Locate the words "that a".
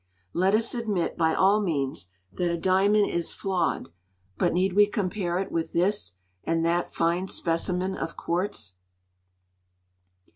2.33-2.57